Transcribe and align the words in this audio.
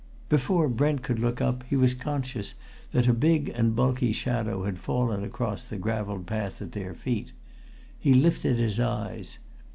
Before 0.29 0.67
Brent 0.67 1.03
could 1.03 1.19
look 1.19 1.41
up, 1.41 1.63
he 1.69 1.75
was 1.75 1.93
conscious 1.93 2.55
that 2.91 3.07
a 3.07 3.13
big 3.13 3.49
and 3.49 3.75
bulky 3.75 4.13
shadow 4.13 4.63
had 4.63 4.79
fallen 4.79 5.23
across 5.23 5.69
the 5.69 5.77
gravelled 5.77 6.25
path 6.25 6.59
at 6.59 6.71
their 6.71 6.95
feet. 6.95 7.33
He 7.99 8.15
lifted 8.15 8.57
his 8.57 8.79
eyes. 8.79 9.37